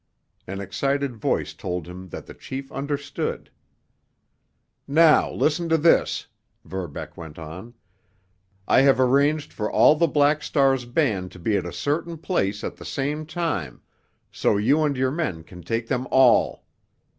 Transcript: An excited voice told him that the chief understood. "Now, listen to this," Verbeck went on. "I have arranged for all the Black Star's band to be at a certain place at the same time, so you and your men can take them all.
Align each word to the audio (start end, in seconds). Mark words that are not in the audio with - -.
An 0.47 0.59
excited 0.61 1.15
voice 1.15 1.53
told 1.53 1.87
him 1.87 2.09
that 2.09 2.25
the 2.25 2.33
chief 2.33 2.71
understood. 2.71 3.51
"Now, 4.87 5.31
listen 5.31 5.69
to 5.69 5.77
this," 5.77 6.25
Verbeck 6.65 7.15
went 7.15 7.37
on. 7.37 7.75
"I 8.67 8.81
have 8.81 8.99
arranged 8.99 9.53
for 9.53 9.71
all 9.71 9.95
the 9.95 10.07
Black 10.07 10.41
Star's 10.41 10.85
band 10.85 11.31
to 11.33 11.37
be 11.37 11.55
at 11.55 11.67
a 11.67 11.71
certain 11.71 12.17
place 12.17 12.63
at 12.63 12.77
the 12.77 12.83
same 12.83 13.27
time, 13.27 13.83
so 14.31 14.57
you 14.57 14.81
and 14.81 14.97
your 14.97 15.11
men 15.11 15.43
can 15.43 15.61
take 15.61 15.87
them 15.87 16.07
all. 16.09 16.65